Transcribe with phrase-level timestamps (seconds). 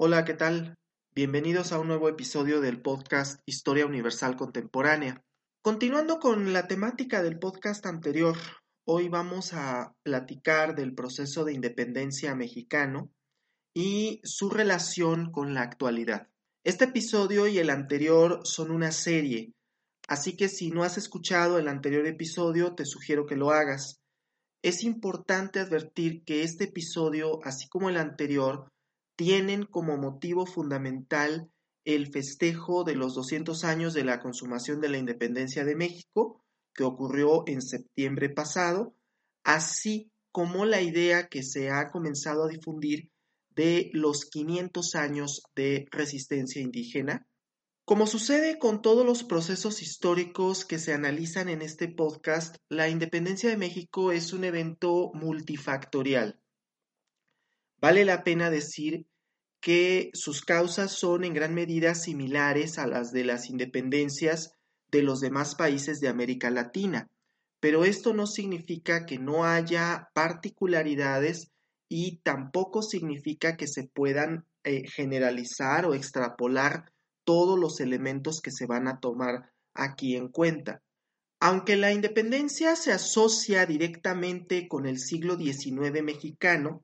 [0.00, 0.76] Hola, ¿qué tal?
[1.12, 5.24] Bienvenidos a un nuevo episodio del podcast Historia Universal Contemporánea.
[5.60, 8.36] Continuando con la temática del podcast anterior,
[8.86, 13.10] hoy vamos a platicar del proceso de independencia mexicano
[13.74, 16.28] y su relación con la actualidad.
[16.62, 19.52] Este episodio y el anterior son una serie,
[20.06, 23.98] así que si no has escuchado el anterior episodio, te sugiero que lo hagas.
[24.62, 28.68] Es importante advertir que este episodio, así como el anterior,
[29.18, 31.50] tienen como motivo fundamental
[31.84, 36.84] el festejo de los 200 años de la consumación de la independencia de México, que
[36.84, 38.94] ocurrió en septiembre pasado,
[39.42, 43.10] así como la idea que se ha comenzado a difundir
[43.56, 47.26] de los 500 años de resistencia indígena.
[47.84, 53.50] Como sucede con todos los procesos históricos que se analizan en este podcast, la independencia
[53.50, 56.38] de México es un evento multifactorial.
[57.80, 59.06] Vale la pena decir
[59.60, 64.52] que sus causas son en gran medida similares a las de las independencias
[64.90, 67.08] de los demás países de América Latina,
[67.60, 71.50] pero esto no significa que no haya particularidades
[71.88, 76.92] y tampoco significa que se puedan eh, generalizar o extrapolar
[77.24, 80.82] todos los elementos que se van a tomar aquí en cuenta.
[81.40, 86.82] Aunque la independencia se asocia directamente con el siglo XIX mexicano,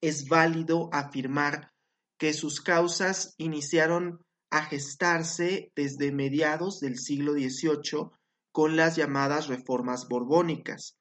[0.00, 1.72] es válido afirmar
[2.18, 4.20] que sus causas iniciaron
[4.50, 8.10] a gestarse desde mediados del siglo XVIII
[8.52, 10.96] con las llamadas reformas borbónicas.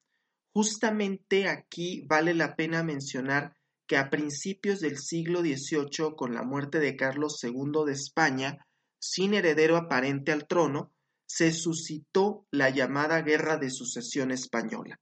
[0.53, 3.55] Justamente aquí vale la pena mencionar
[3.88, 8.58] que a principios del siglo XVIII, con la muerte de Carlos II de España,
[9.02, 10.94] sin heredero aparente al trono,
[11.27, 15.00] se suscitó la llamada Guerra de Sucesión Española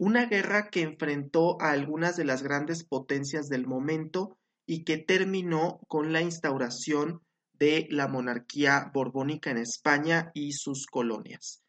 [0.00, 5.78] una guerra que enfrentó a algunas de las grandes potencias del momento y que terminó
[5.88, 7.20] con la instauración
[7.52, 11.62] de la monarquía borbónica en España y sus colonias.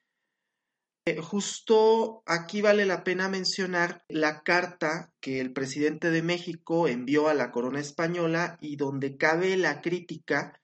[1.06, 7.28] Eh, justo aquí vale la pena mencionar la carta que el presidente de México envió
[7.28, 10.62] a la corona española y donde cabe la crítica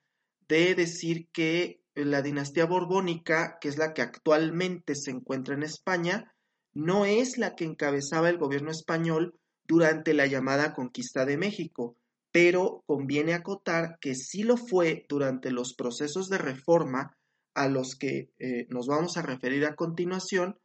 [0.48, 6.32] de decir que la dinastía borbónica, que es la que actualmente se encuentra en España,
[6.78, 9.34] no es la que encabezaba el gobierno español
[9.66, 11.96] durante la llamada conquista de México,
[12.30, 17.16] pero conviene acotar que sí lo fue durante los procesos de reforma
[17.54, 20.56] a los que eh, nos vamos a referir a continuación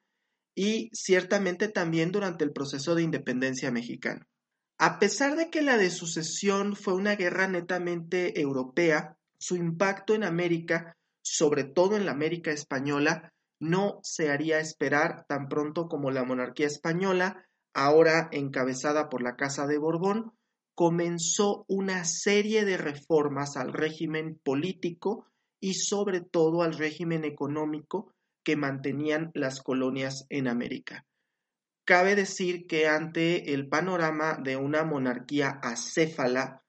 [0.53, 4.28] y ciertamente también durante el proceso de independencia mexicana.
[4.78, 10.23] A pesar de que la de sucesión fue una guerra netamente europea, su impacto en
[10.23, 13.33] América, sobre todo en la América española,
[13.63, 19.66] no se haría esperar tan pronto como la monarquía española, ahora encabezada por la Casa
[19.66, 20.34] de Borbón,
[20.75, 25.28] comenzó una serie de reformas al régimen político
[25.62, 28.12] y sobre todo al régimen económico
[28.44, 31.06] que mantenían las colonias en América.
[31.85, 36.63] Cabe decir que ante el panorama de una monarquía acéfala,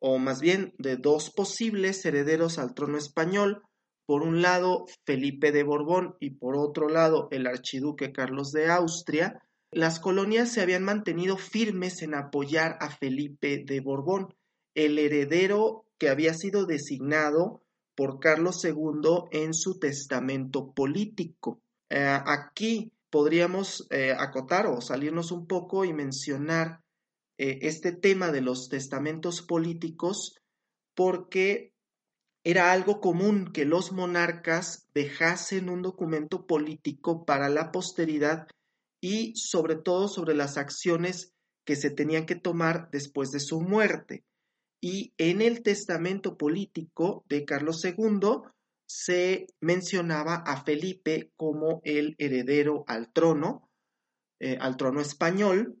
[0.00, 3.62] o más bien de dos posibles herederos al trono español,
[4.12, 9.42] por un lado Felipe de Borbón y por otro lado el archiduque Carlos de Austria,
[9.70, 14.34] las colonias se habían mantenido firmes en apoyar a Felipe de Borbón,
[14.74, 17.62] el heredero que había sido designado
[17.94, 21.62] por Carlos II en su testamento político.
[21.88, 26.82] Eh, aquí podríamos eh, acotar o salirnos un poco y mencionar
[27.38, 30.36] eh, este tema de los testamentos políticos
[30.94, 31.71] porque
[32.44, 38.48] era algo común que los monarcas dejasen un documento político para la posteridad
[39.00, 41.32] y sobre todo sobre las acciones
[41.64, 44.24] que se tenían que tomar después de su muerte.
[44.80, 48.42] Y en el testamento político de Carlos II
[48.86, 53.70] se mencionaba a Felipe como el heredero al trono,
[54.40, 55.78] eh, al trono español,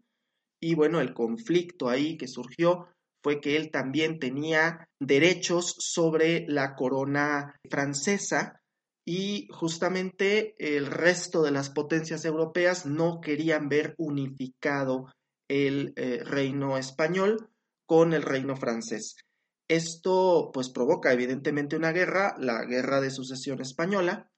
[0.60, 2.86] y bueno, el conflicto ahí que surgió
[3.22, 8.60] fue que él también tenía derechos sobre la corona francesa
[9.04, 15.06] y justamente el resto de las potencias europeas no querían ver unificado
[15.48, 17.48] el eh, reino español
[17.86, 19.16] con el reino francés.
[19.68, 24.28] Esto pues provoca evidentemente una guerra, la guerra de sucesión española,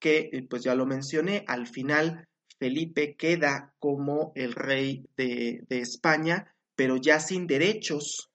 [0.00, 2.26] que eh, pues ya lo mencioné, al final
[2.58, 8.30] Felipe queda como el rey de, de España, pero ya sin derechos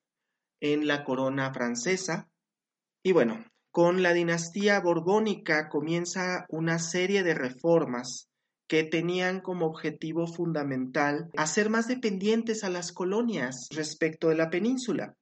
[0.62, 2.30] en la corona francesa.
[3.04, 8.30] Y bueno, con la dinastía borbónica comienza una serie de reformas
[8.68, 15.16] que tenían como objetivo fundamental hacer más dependientes a las colonias respecto de la península.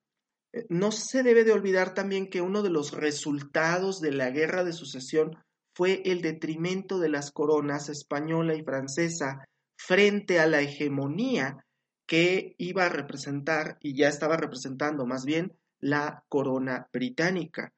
[0.54, 4.63] Eh, no se debe de olvidar también que uno de los resultados de la guerra
[4.63, 5.38] de sucesión
[5.74, 9.45] fue el detrimento de las coronas española y francesa
[9.78, 11.63] frente a la hegemonía
[12.07, 17.74] que iba a representar y ya estaba representando más bien la corona británica.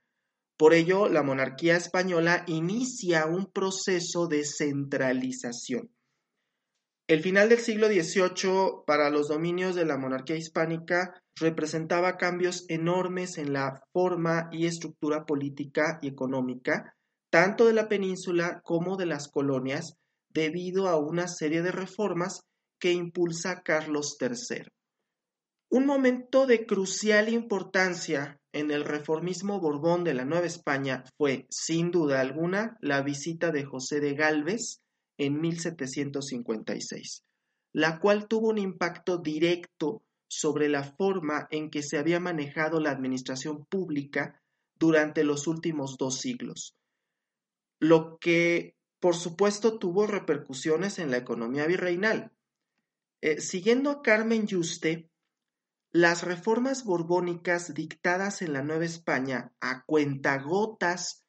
[0.55, 5.89] Por ello, la monarquía española inicia un proceso de centralización.
[7.07, 13.39] El final del siglo XVIII para los dominios de la monarquía hispánica representaba cambios enormes
[13.39, 16.95] en la forma y estructura política y económica,
[17.31, 19.95] tanto de la península como de las colonias,
[20.29, 22.41] debido a una serie de reformas
[22.79, 24.63] que impulsa Carlos III.
[25.71, 31.91] Un momento de crucial importancia en el reformismo borbón de la Nueva España fue, sin
[31.91, 34.81] duda alguna, la visita de José de Galvez
[35.17, 37.23] en 1756,
[37.73, 42.91] la cual tuvo un impacto directo sobre la forma en que se había manejado la
[42.91, 44.41] administración pública
[44.75, 46.75] durante los últimos dos siglos,
[47.79, 52.31] lo que por supuesto tuvo repercusiones en la economía virreinal.
[53.21, 55.10] Eh, siguiendo a Carmen Yuste,
[55.92, 61.25] las reformas borbónicas dictadas en la Nueva España a cuentagotas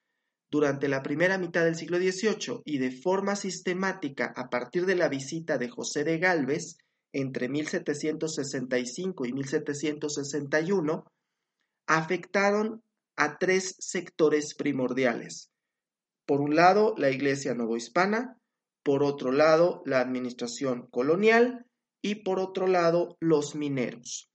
[0.50, 5.08] durante la primera mitad del siglo XVIII y de forma sistemática a partir de la
[5.08, 6.76] visita de José de Galvez
[7.12, 11.04] entre 1765 y 1761,
[11.88, 12.82] afectaron
[13.16, 15.50] a tres sectores primordiales.
[16.24, 18.38] Por un lado, la Iglesia novohispana,
[18.84, 21.66] por otro lado, la administración colonial
[22.02, 24.30] y por otro lado, los mineros.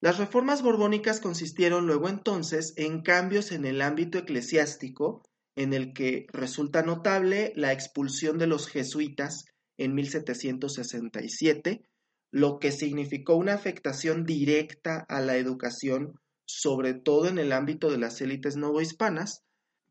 [0.00, 5.22] Las reformas borbónicas consistieron luego entonces en cambios en el ámbito eclesiástico,
[5.56, 9.46] en el que resulta notable la expulsión de los jesuitas
[9.78, 11.82] en 1767,
[12.30, 17.98] lo que significó una afectación directa a la educación, sobre todo en el ámbito de
[17.98, 19.42] las élites novohispanas.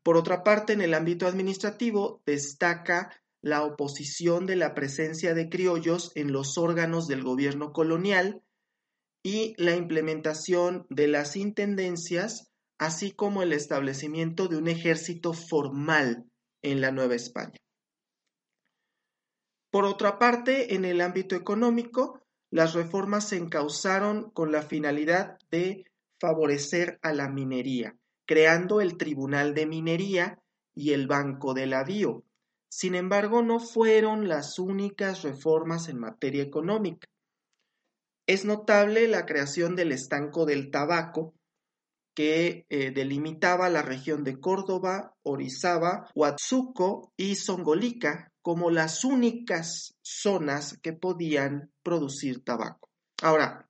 [0.04, 3.10] Por otra parte, en el ámbito administrativo destaca
[3.46, 8.42] la oposición de la presencia de criollos en los órganos del gobierno colonial,
[9.22, 16.24] y la implementación de las intendencias, así como el establecimiento de un ejército formal
[16.60, 17.54] en la Nueva España.
[19.70, 22.20] Por otra parte, en el ámbito económico,
[22.50, 25.84] las reformas se encauzaron con la finalidad de
[26.18, 27.96] favorecer a la minería,
[28.26, 30.42] creando el Tribunal de Minería
[30.74, 32.25] y el Banco del Avío.
[32.68, 37.06] Sin embargo, no fueron las únicas reformas en materia económica.
[38.26, 41.34] Es notable la creación del estanco del tabaco,
[42.16, 50.78] que eh, delimitaba la región de Córdoba, Orizaba, Huatzuco y Zongolica como las únicas zonas
[50.82, 52.88] que podían producir tabaco.
[53.22, 53.68] Ahora,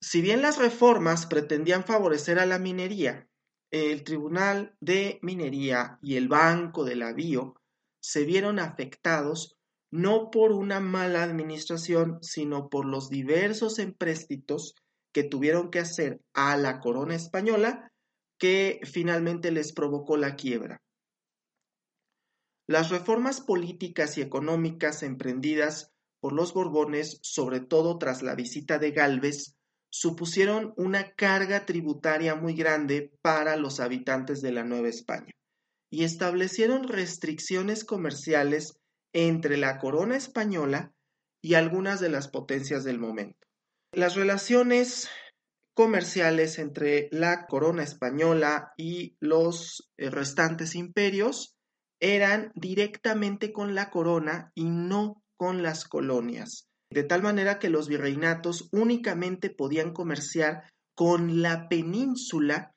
[0.00, 3.28] si bien las reformas pretendían favorecer a la minería,
[3.70, 7.54] el Tribunal de Minería y el Banco del Avío
[8.06, 9.56] se vieron afectados
[9.90, 14.76] no por una mala administración, sino por los diversos empréstitos
[15.12, 17.90] que tuvieron que hacer a la corona española
[18.38, 20.80] que finalmente les provocó la quiebra.
[22.68, 28.92] Las reformas políticas y económicas emprendidas por los Borbones, sobre todo tras la visita de
[28.92, 29.56] Galvez,
[29.90, 35.32] supusieron una carga tributaria muy grande para los habitantes de la Nueva España
[35.96, 38.78] y establecieron restricciones comerciales
[39.14, 40.92] entre la corona española
[41.40, 43.48] y algunas de las potencias del momento.
[43.92, 45.08] Las relaciones
[45.72, 51.56] comerciales entre la corona española y los eh, restantes imperios
[51.98, 57.88] eran directamente con la corona y no con las colonias, de tal manera que los
[57.88, 62.75] virreinatos únicamente podían comerciar con la península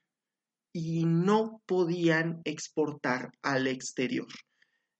[0.74, 4.28] y no podían exportar al exterior.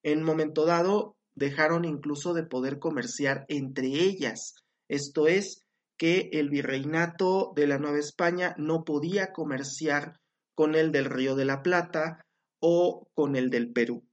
[0.04, 4.56] En momento dado, dejaron incluso de poder comerciar entre ellas.
[4.88, 5.64] Esto es,
[5.98, 10.22] que el virreinato de la Nueva España no podía comerciar
[10.56, 12.26] con el del Río de la Plata
[12.62, 14.06] o con el del Perú.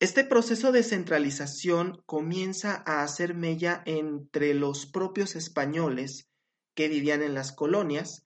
[0.00, 6.28] Este proceso de centralización comienza a hacer mella entre los propios españoles
[6.74, 8.25] que vivían en las colonias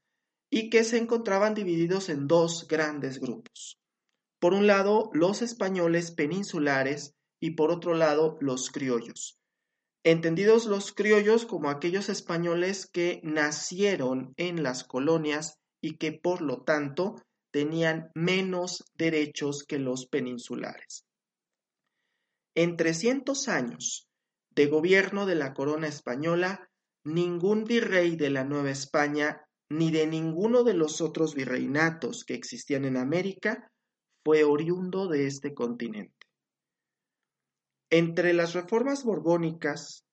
[0.51, 3.79] y que se encontraban divididos en dos grandes grupos.
[4.41, 9.39] Por un lado, los españoles peninsulares y por otro lado, los criollos.
[10.03, 16.63] Entendidos los criollos como aquellos españoles que nacieron en las colonias y que por lo
[16.63, 17.17] tanto
[17.53, 21.05] tenían menos derechos que los peninsulares.
[22.55, 24.09] En 300 años
[24.51, 26.69] de gobierno de la corona española,
[27.05, 32.85] ningún virrey de la Nueva España ni de ninguno de los otros virreinatos que existían
[32.85, 33.71] en América
[34.25, 36.27] fue oriundo de este continente.
[37.91, 40.05] Entre las reformas borbónicas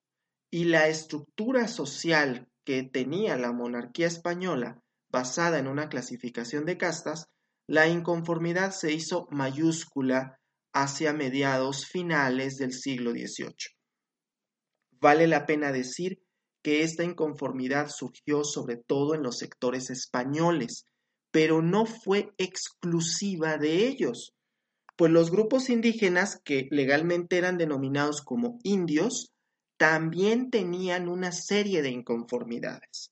[0.52, 7.28] y la estructura social que tenía la monarquía española basada en una clasificación de castas,
[7.68, 10.40] la inconformidad se hizo mayúscula
[10.74, 13.76] hacia mediados finales del siglo XVIII.
[15.00, 16.20] Vale la pena decir
[16.64, 20.86] que esta inconformidad surgió sobre todo en los sectores españoles,
[21.32, 24.34] pero no fue exclusiva de ellos,
[24.96, 29.32] pues los grupos indígenas que legalmente eran denominados como indios
[29.78, 33.12] también tenían una serie de inconformidades.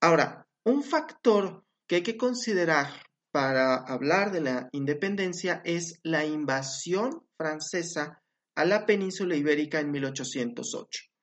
[0.00, 2.88] Ahora, un factor que hay que considerar
[3.32, 8.22] para hablar de la independencia es la invasión francesa
[8.54, 11.13] a la península ibérica en 1808.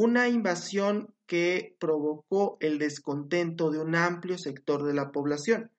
[0.00, 5.72] Una invasión que provocó el descontento de un amplio sector de la población,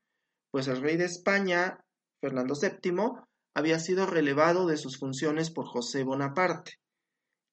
[0.51, 1.85] pues el rey de España,
[2.19, 3.13] Fernando VII,
[3.55, 6.73] había sido relevado de sus funciones por José Bonaparte.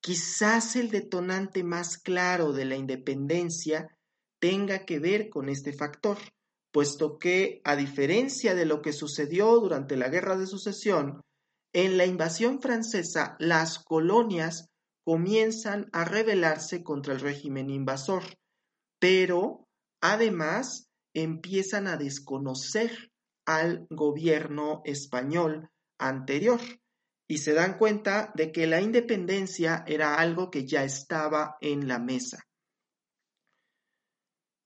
[0.01, 3.97] Quizás el detonante más claro de la independencia
[4.41, 6.19] tenga que ver con este factor,
[6.73, 11.21] puesto que, a diferencia de lo que sucedió durante la Guerra de Sucesión,
[11.73, 14.69] en la invasión francesa las colonias
[15.07, 18.25] comienzan a rebelarse contra el régimen invasor,
[18.99, 19.69] pero
[20.03, 23.13] además empiezan a desconocer
[23.47, 26.61] al gobierno español anterior
[27.29, 32.01] y se dan cuenta de que la independencia era algo que ya estaba en la
[32.01, 32.43] mesa.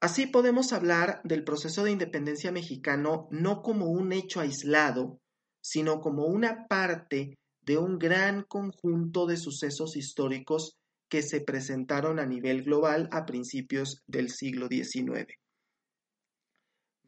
[0.00, 5.20] Así podemos hablar del proceso de independencia mexicano no como un hecho aislado,
[5.62, 7.37] sino como una parte
[7.70, 10.76] de un gran conjunto de sucesos históricos
[11.08, 15.32] que se presentaron a nivel global a principios del siglo XIX.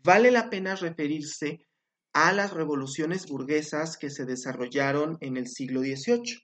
[0.04, 1.66] Vale la pena referirse
[2.12, 6.38] a las revoluciones burguesas que se desarrollaron en el siglo XVIII.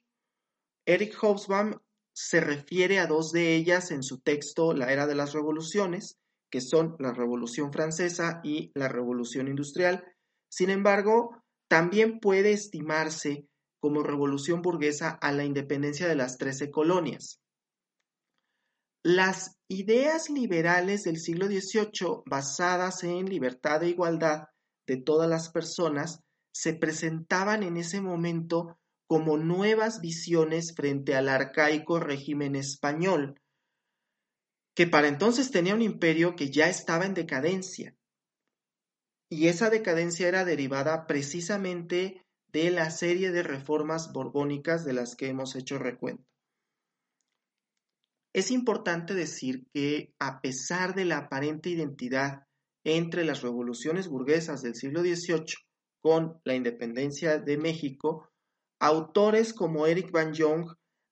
[0.85, 1.79] Eric Hobsbawm
[2.13, 6.19] se refiere a dos de ellas en su texto La Era de las Revoluciones,
[6.51, 10.05] que son la Revolución Francesa y la Revolución Industrial.
[10.49, 13.47] Sin embargo, también puede estimarse
[13.81, 17.41] como revolución burguesa a la independencia de las trece colonias.
[19.05, 24.49] Las ideas liberales del siglo XVIII, basadas en libertad e igualdad
[24.87, 26.21] de todas las personas,
[26.53, 33.41] se presentaban en ese momento como nuevas visiones frente al arcaico régimen español,
[34.75, 37.97] que para entonces tenía un imperio que ya estaba en decadencia.
[39.31, 45.29] Y esa decadencia era derivada precisamente de la serie de reformas borbónicas de las que
[45.29, 46.25] hemos hecho recuento.
[48.33, 52.47] Es importante decir que a pesar de la aparente identidad
[52.85, 55.57] entre las revoluciones burguesas del siglo XVIII
[56.01, 58.29] con la independencia de México,
[58.81, 60.71] autores como Eric Van Jong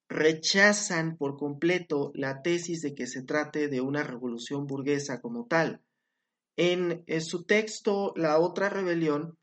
[0.08, 5.82] rechazan por completo la tesis de que se trate de una revolución burguesa como tal.
[6.56, 9.36] En, su texto La otra rebelión,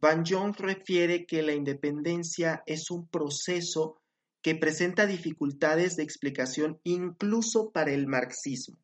[0.00, 4.00] Van Jong refiere que la independencia es un proceso
[4.42, 8.78] que presenta dificultades de explicación incluso para el marxismo,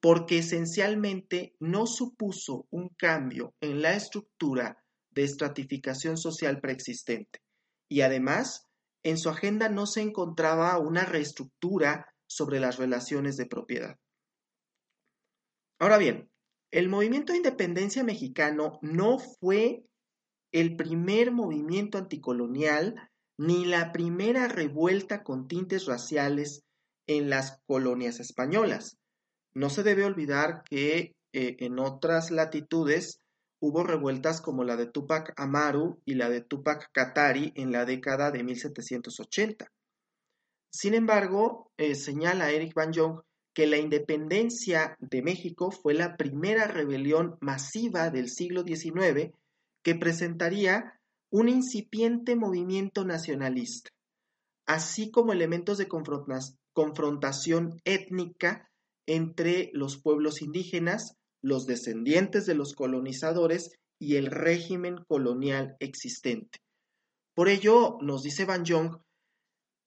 [0.00, 7.40] porque esencialmente no supuso un cambio en la estructura de estratificación social preexistente
[7.88, 8.66] y además
[9.02, 13.96] en su agenda no se encontraba una reestructura sobre las relaciones de propiedad.
[15.78, 16.30] Ahora bien,
[16.70, 19.86] el movimiento de independencia mexicano no fue
[20.54, 26.62] el primer movimiento anticolonial ni la primera revuelta con tintes raciales
[27.08, 28.96] en las colonias españolas.
[29.52, 33.18] No se debe olvidar que eh, en otras latitudes
[33.60, 38.30] hubo revueltas como la de Tupac Amaru y la de Tupac Katari en la década
[38.30, 39.66] de 1780.
[40.72, 43.22] Sin embargo, eh, señala Eric Van Jong
[43.54, 49.32] que la independencia de México fue la primera rebelión masiva del siglo XIX
[49.84, 50.98] que presentaría
[51.30, 53.90] un incipiente movimiento nacionalista,
[54.66, 55.88] así como elementos de
[56.72, 58.70] confrontación étnica
[59.06, 66.58] entre los pueblos indígenas, los descendientes de los colonizadores y el régimen colonial existente.
[67.34, 68.96] Por ello, nos dice Van Jong,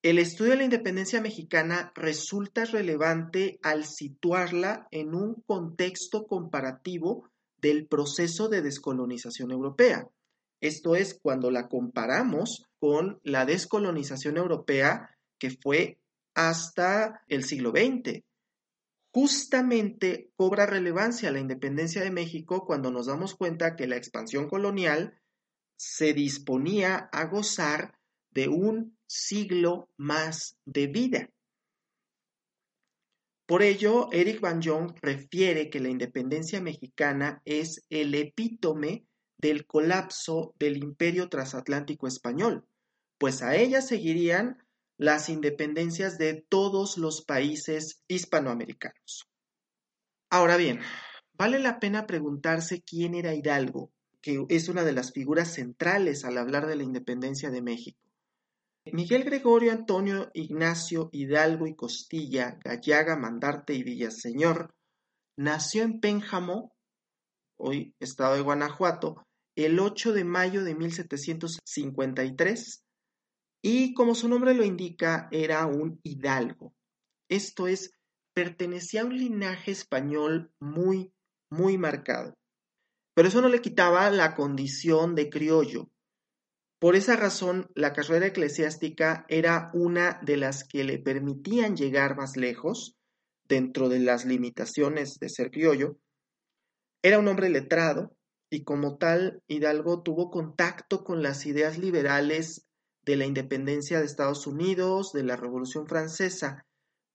[0.04, 7.28] el estudio de la independencia mexicana resulta relevante al situarla en un contexto comparativo
[7.68, 10.08] del proceso de descolonización europea.
[10.62, 16.00] Esto es cuando la comparamos con la descolonización europea que fue
[16.34, 18.24] hasta el siglo XX.
[19.14, 25.20] Justamente cobra relevancia la independencia de México cuando nos damos cuenta que la expansión colonial
[25.76, 27.98] se disponía a gozar
[28.32, 31.30] de un siglo más de vida.
[33.48, 40.54] Por ello, Eric Van Jong refiere que la independencia mexicana es el epítome del colapso
[40.60, 42.66] del imperio transatlántico español,
[43.18, 44.58] pues a ella seguirían
[44.98, 49.30] las independencias de todos los países hispanoamericanos.
[50.30, 50.82] Ahora bien,
[51.34, 56.38] vale la pena preguntarse quién era Hidalgo, que es una de las figuras centrales al
[56.38, 58.07] hablar de la independencia de México.
[58.94, 64.74] Miguel Gregorio Antonio Ignacio Hidalgo y Costilla, Gallaga, Mandarte y Villaseñor,
[65.38, 66.74] nació en Pénjamo,
[67.60, 69.24] hoy estado de Guanajuato,
[69.56, 72.84] el 8 de mayo de 1753
[73.64, 76.74] y como su nombre lo indica era un hidalgo.
[77.30, 77.92] Esto es,
[78.34, 81.12] pertenecía a un linaje español muy,
[81.50, 82.34] muy marcado.
[83.16, 85.90] Pero eso no le quitaba la condición de criollo,
[86.80, 92.38] por esa razón, la carrera eclesiástica era una de las que le permitían llegar más
[92.38, 92.98] lejos,
[93.48, 95.98] dentro de las limitaciones de ser criollo.
[97.02, 98.16] Era un hombre letrado
[98.50, 102.66] y como tal Hidalgo tuvo contacto con las ideas liberales
[103.06, 106.66] de la independencia de Estados Unidos, de la Revolución Francesa,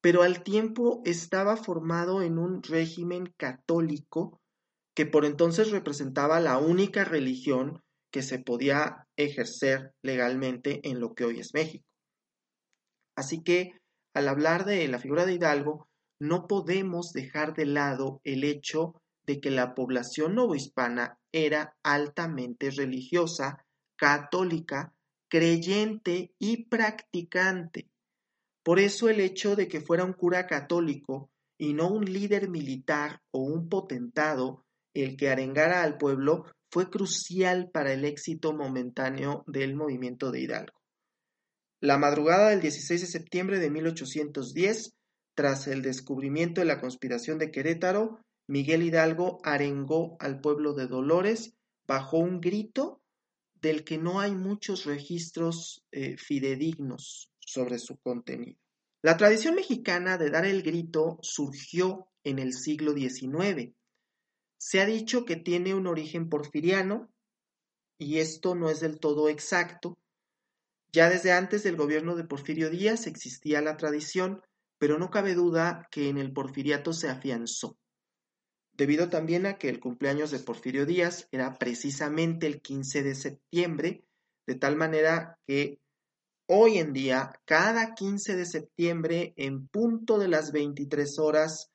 [0.01, 4.41] pero al tiempo estaba formado en un régimen católico
[4.95, 11.25] que por entonces representaba la única religión que se podía ejercer legalmente en lo que
[11.25, 11.85] hoy es México.
[13.17, 13.73] Así que
[14.15, 15.89] al hablar de la figura de Hidalgo,
[16.21, 23.65] no podemos dejar de lado el hecho de que la población novohispana era altamente religiosa,
[23.97, 24.93] católica,
[25.29, 27.89] creyente y practicante.
[28.63, 33.23] Por eso el hecho de que fuera un cura católico y no un líder militar
[33.31, 34.65] o un potentado
[34.95, 40.81] el que arengara al pueblo fue crucial para el éxito momentáneo del movimiento de Hidalgo.
[41.81, 44.95] La madrugada del 16 de septiembre de 1810,
[45.35, 51.55] tras el descubrimiento de la conspiración de Querétaro, Miguel Hidalgo arengó al pueblo de Dolores
[51.87, 53.03] bajo un grito
[53.61, 58.59] del que no hay muchos registros eh, fidedignos sobre su contenido.
[59.03, 63.75] La tradición mexicana de dar el grito surgió en el siglo XIX
[64.65, 67.11] se ha dicho que tiene un origen porfiriano,
[67.99, 69.99] y esto no es del todo exacto.
[70.93, 74.41] Ya desde antes del gobierno de Porfirio Díaz existía la tradición,
[74.79, 77.77] pero no cabe duda que en el porfiriato se afianzó,
[78.73, 84.05] debido también a que el cumpleaños de Porfirio Díaz era precisamente el 15 de septiembre,
[84.47, 85.81] de tal manera que
[86.47, 91.73] hoy en día, cada 15 de septiembre, en punto de las 23 horas,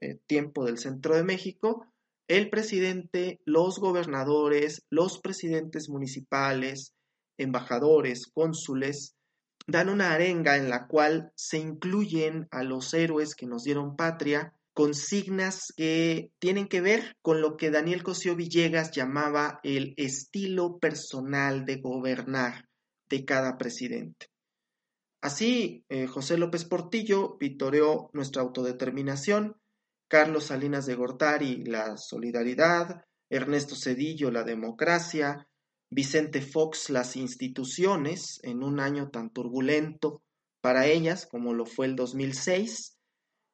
[0.00, 1.86] eh, tiempo del centro de México,
[2.28, 6.94] el presidente, los gobernadores, los presidentes municipales,
[7.36, 9.14] embajadores, cónsules,
[9.66, 14.54] dan una arenga en la cual se incluyen a los héroes que nos dieron patria,
[14.74, 21.64] consignas que tienen que ver con lo que Daniel Cosío Villegas llamaba el estilo personal
[21.64, 22.68] de gobernar
[23.08, 24.26] de cada presidente.
[25.22, 29.56] Así, eh, José López Portillo vitoreó nuestra autodeterminación,
[30.08, 35.48] Carlos Salinas de Gortari, la solidaridad, Ernesto Cedillo, la democracia,
[35.90, 40.22] Vicente Fox, las instituciones, en un año tan turbulento
[40.60, 42.96] para ellas como lo fue el 2006,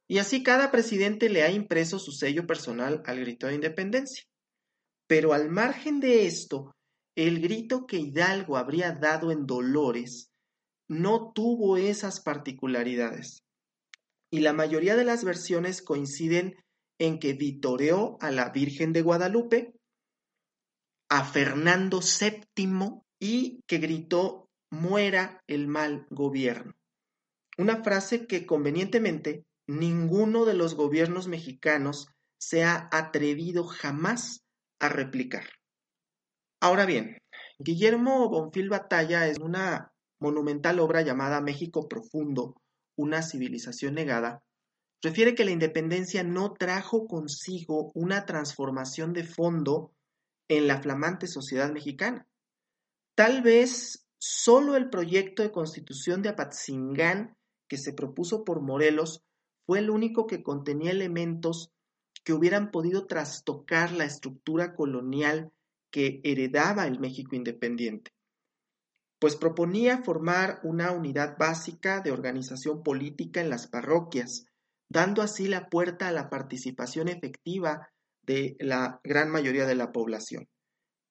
[0.08, 4.24] y así cada presidente le ha impreso su sello personal al grito de independencia.
[5.06, 6.72] Pero al margen de esto,
[7.16, 10.30] el grito que Hidalgo habría dado en Dolores
[10.88, 13.42] no tuvo esas particularidades
[14.30, 16.56] y la mayoría de las versiones coinciden
[16.98, 19.74] en que vitoreó a la Virgen de Guadalupe,
[21.08, 26.72] a Fernando VII y que gritó muera el mal gobierno.
[27.58, 34.44] Una frase que convenientemente ninguno de los gobiernos mexicanos se ha atrevido jamás
[34.78, 35.44] a replicar.
[36.60, 37.18] Ahora bien,
[37.58, 42.54] Guillermo Bonfil Batalla es una monumental obra llamada México Profundo,
[43.00, 44.42] una civilización negada,
[45.02, 49.92] refiere que la independencia no trajo consigo una transformación de fondo
[50.48, 52.26] en la flamante sociedad mexicana.
[53.14, 57.36] Tal vez solo el proyecto de constitución de Apatzingán
[57.68, 59.22] que se propuso por Morelos
[59.66, 61.70] fue el único que contenía elementos
[62.24, 65.52] que hubieran podido trastocar la estructura colonial
[65.90, 68.10] que heredaba el México independiente.
[69.20, 74.46] Pues proponía formar una unidad básica de organización política en las parroquias,
[74.88, 77.88] dando así la puerta a la participación efectiva
[78.22, 80.48] de la gran mayoría de la población,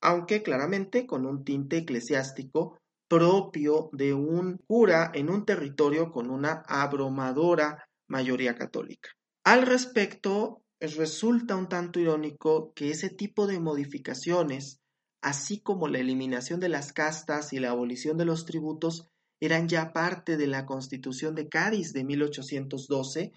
[0.01, 6.63] aunque claramente con un tinte eclesiástico propio de un cura en un territorio con una
[6.67, 9.09] abrumadora mayoría católica.
[9.43, 14.78] Al respecto, resulta un tanto irónico que ese tipo de modificaciones,
[15.21, 19.07] así como la eliminación de las castas y la abolición de los tributos,
[19.41, 23.31] eran ya parte de la Constitución de Cádiz de 1812,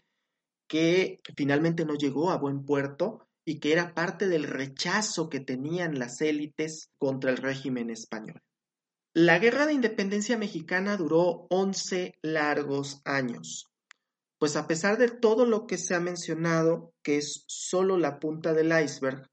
[0.68, 5.98] que finalmente no llegó a buen puerto y que era parte del rechazo que tenían
[5.98, 8.40] las élites contra el régimen español.
[9.14, 13.66] La Guerra de Independencia Mexicana duró 11 largos años,
[14.38, 18.54] pues a pesar de todo lo que se ha mencionado, que es solo la punta
[18.54, 19.28] del iceberg,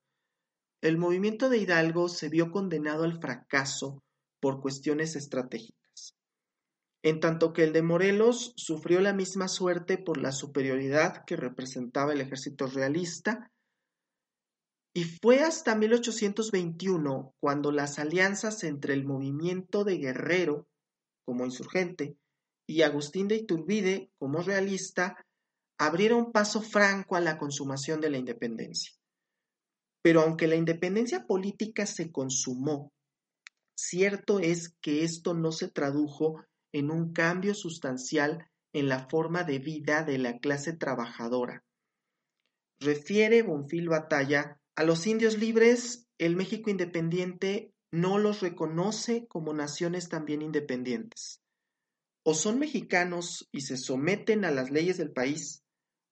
[0.81, 4.01] el movimiento de Hidalgo se vio condenado al fracaso
[4.39, 6.15] por cuestiones estratégicas,
[7.03, 12.13] en tanto que el de Morelos sufrió la misma suerte por la superioridad que representaba
[12.13, 13.51] el ejército realista
[14.93, 20.67] y fue hasta 1821 cuando las alianzas entre el movimiento de Guerrero,
[21.25, 22.17] como insurgente,
[22.67, 25.15] y Agustín de Iturbide, como realista,
[25.77, 28.98] abrieron paso franco a la consumación de la independencia.
[30.01, 32.91] Pero aunque la independencia política se consumó,
[33.77, 39.59] cierto es que esto no se tradujo en un cambio sustancial en la forma de
[39.59, 41.63] vida de la clase trabajadora.
[42.79, 50.07] Refiere Bonfil Batalla a los indios libres, el México independiente no los reconoce como naciones
[50.07, 51.41] también independientes.
[52.23, 55.63] O son mexicanos y se someten a las leyes del país,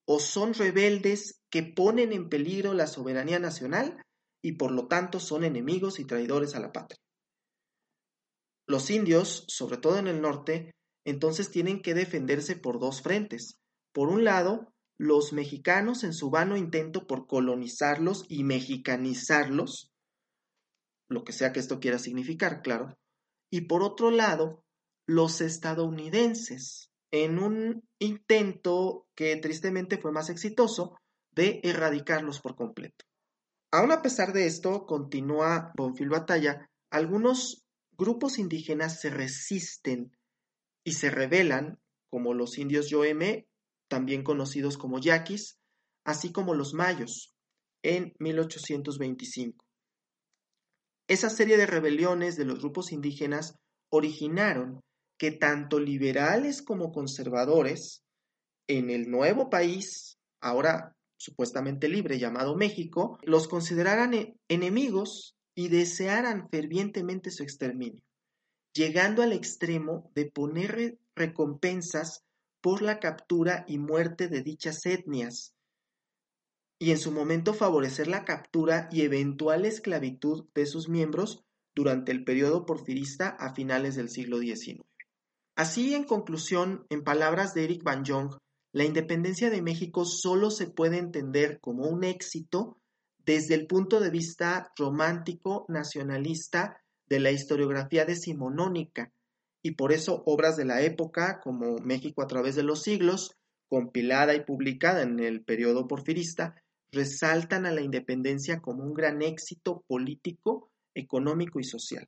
[0.09, 4.01] o son rebeldes que ponen en peligro la soberanía nacional
[4.41, 6.97] y por lo tanto son enemigos y traidores a la patria.
[8.67, 10.71] Los indios, sobre todo en el norte,
[11.05, 13.59] entonces tienen que defenderse por dos frentes.
[13.93, 19.91] Por un lado, los mexicanos en su vano intento por colonizarlos y mexicanizarlos,
[21.09, 22.97] lo que sea que esto quiera significar, claro,
[23.51, 24.63] y por otro lado,
[25.05, 30.97] los estadounidenses, en un intento que tristemente fue más exitoso
[31.31, 33.05] de erradicarlos por completo.
[33.71, 37.65] Aún a pesar de esto, continúa Bonfil Batalla, algunos
[37.97, 40.15] grupos indígenas se resisten
[40.83, 43.47] y se rebelan, como los indios Yoeme
[43.89, 45.59] también conocidos como yaquis,
[46.05, 47.33] así como los mayos,
[47.83, 49.65] en 1825.
[51.07, 53.55] Esa serie de rebeliones de los grupos indígenas
[53.89, 54.81] originaron
[55.17, 58.03] que tanto liberales como conservadores
[58.67, 66.49] en el nuevo país, ahora supuestamente libre llamado México, los consideraran e-, enemigos y desearan
[66.49, 68.01] fervientemente su exterminio,
[68.73, 72.23] llegando al extremo de poner recompensas
[72.61, 75.53] por la captura y muerte de dichas etnias,
[76.79, 81.43] y en su momento favorecer la captura y eventual esclavitud de sus miembros
[81.75, 84.86] durante el periodo porfirista a finales del siglo XIX.
[85.57, 88.37] Así, en conclusión, en palabras de Eric Van Jong,
[88.73, 92.77] la independencia de México solo se puede entender como un éxito
[93.25, 99.11] desde el punto de vista romántico nacionalista de la historiografía decimonónica,
[99.63, 103.31] y por eso obras de la época como México a través de los siglos,
[103.67, 106.53] compilada y publicada en el periodo porfirista,
[106.91, 112.07] resaltan a la independencia como un gran éxito político, económico y social.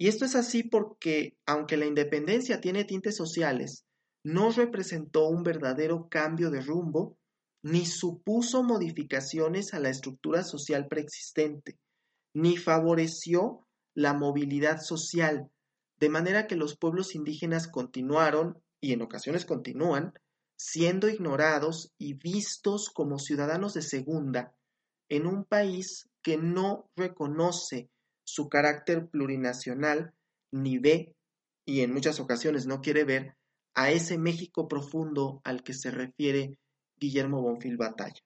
[0.00, 3.84] Y esto es así porque, aunque la independencia tiene tintes sociales,
[4.24, 7.18] no representó un verdadero cambio de rumbo,
[7.62, 11.78] ni supuso modificaciones a la estructura social preexistente,
[12.34, 15.50] ni favoreció la movilidad social,
[15.98, 20.14] de manera que los pueblos indígenas continuaron, y en ocasiones continúan,
[20.58, 24.54] siendo ignorados y vistos como ciudadanos de segunda
[25.10, 27.90] en un país que no reconoce
[28.32, 30.14] su carácter plurinacional
[30.52, 31.14] ni ve,
[31.66, 33.36] y en muchas ocasiones no quiere ver,
[33.74, 36.58] a ese México profundo al que se refiere
[36.98, 38.20] Guillermo Bonfil Batalla.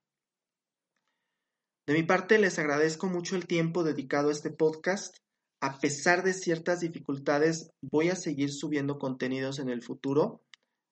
[1.87, 5.19] De mi parte, les agradezco mucho el tiempo dedicado a este podcast
[5.65, 10.43] a pesar de ciertas dificultades, voy a seguir subiendo contenidos en el futuro.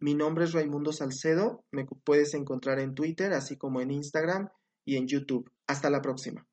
[0.00, 4.48] Mi nombre es Raimundo Salcedo, me puedes encontrar en Twitter, así como en Instagram
[4.86, 5.52] y en YouTube.
[5.66, 6.46] Hasta la próxima.